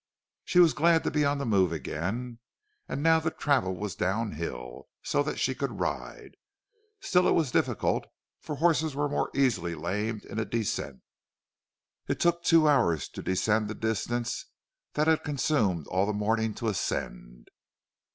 She 0.43 0.57
was 0.57 0.73
glad 0.73 1.03
to 1.03 1.11
be 1.11 1.23
on 1.25 1.37
the 1.37 1.45
move 1.45 1.71
again, 1.71 2.39
and 2.89 3.03
now 3.03 3.19
the 3.19 3.29
travel 3.29 3.75
was 3.75 3.93
downhill, 3.93 4.87
so 5.03 5.21
that 5.21 5.39
she 5.39 5.53
could 5.53 5.79
ride. 5.79 6.37
Still 7.01 7.27
it 7.27 7.35
was 7.35 7.51
difficult, 7.51 8.07
for 8.39 8.55
horses 8.55 8.95
were 8.95 9.07
more 9.07 9.29
easily 9.35 9.75
lamed 9.75 10.25
in 10.25 10.39
a 10.39 10.43
descent. 10.45 11.03
It 12.07 12.19
took 12.19 12.41
two 12.41 12.67
hours 12.67 13.07
to 13.09 13.21
descend 13.21 13.67
the 13.67 13.75
distance 13.75 14.45
that 14.93 15.05
had 15.05 15.23
consumed 15.23 15.85
all 15.85 16.07
the 16.07 16.13
morning 16.13 16.55
to 16.55 16.67
ascend. 16.69 17.49